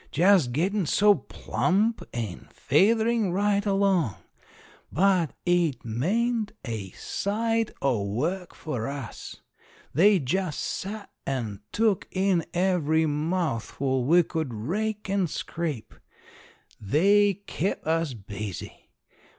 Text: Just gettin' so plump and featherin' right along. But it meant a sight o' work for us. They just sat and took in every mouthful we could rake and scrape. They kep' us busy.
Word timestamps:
Just 0.09 0.51
gettin' 0.51 0.87
so 0.87 1.13
plump 1.13 2.01
and 2.11 2.47
featherin' 2.51 3.31
right 3.31 3.63
along. 3.63 4.15
But 4.91 5.33
it 5.45 5.85
meant 5.85 6.53
a 6.65 6.89
sight 6.93 7.69
o' 7.83 8.03
work 8.05 8.55
for 8.55 8.87
us. 8.87 9.35
They 9.93 10.17
just 10.17 10.59
sat 10.59 11.11
and 11.27 11.59
took 11.71 12.07
in 12.09 12.47
every 12.51 13.05
mouthful 13.05 14.03
we 14.05 14.23
could 14.23 14.55
rake 14.55 15.07
and 15.07 15.29
scrape. 15.29 15.93
They 16.79 17.35
kep' 17.45 17.85
us 17.85 18.15
busy. 18.15 18.89